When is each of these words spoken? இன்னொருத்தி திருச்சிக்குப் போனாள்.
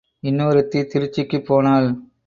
இன்னொருத்தி 0.23 0.79
திருச்சிக்குப் 0.93 1.45
போனாள். 1.45 1.89